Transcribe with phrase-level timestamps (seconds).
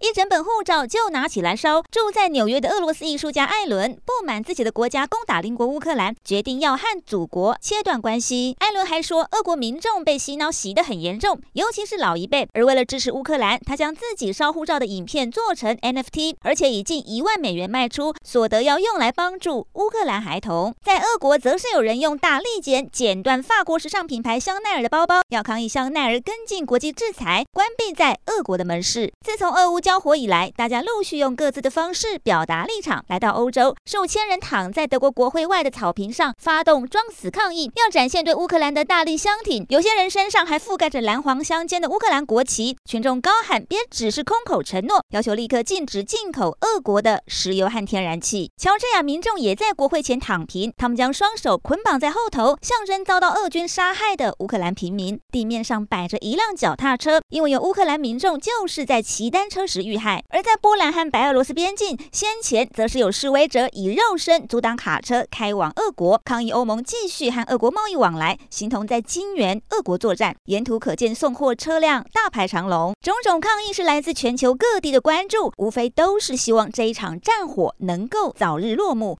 [0.00, 1.82] 一整本护照就拿起来烧。
[1.90, 8.56] 住在纽约的俄罗斯艺术家艾伦不满自己的国家攻打邻国乌克兰，决定要和祖国切断关系。
[8.60, 12.48] 艾伦还说，俄国民众被洗脑洗得很严重，尤其是老一辈。
[12.52, 20.74] 而为了支持乌克兰，他将自己烧护照的影片做成 NFT，而且以近一万美元卖出，所得要用来帮助乌克兰孩童。
[20.84, 29.12] 在俄国，则是有人用大利剪剪断法国时尚品牌香奈儿的包包，要抗议香奈儿跟进国际制裁，关闭在俄国的门市。
[29.24, 33.02] 自从俄乌交火以来，大家陆续用各自的方式表达立场。
[33.08, 39.64] 来到欧洲，数千人躺在德国国会外的草坪上，发动装死抗议，要展现对乌克兰的大力相挺。
[39.70, 42.76] 有些人身上还覆盖着蓝黄相间的乌克兰国旗。
[42.84, 48.50] 群众高喊：“别只是空口承诺！”要求立刻禁止进口俄国的石油和天然气。
[48.58, 55.18] 乔治亚民众也在国会前躺平，他们将双手捆绑在后头，象征遭到俄军杀害的乌克兰平民。
[55.32, 60.22] 地面上摆着一辆脚踏车，因为有乌克兰民众就是在骑单车时遇害。
[60.28, 70.34] 而在波兰和白俄罗斯边境，先前则是有示威者以肉身阻挡卡车开往俄国，抗议欧盟继续和俄国贸易往来，形同在金援俄国作战。
[70.44, 79.16] 沿途可见送货车辆大排长龙，种种抗议是来自全球各地的关注，无非都是希望这一场战火能够早日落幕。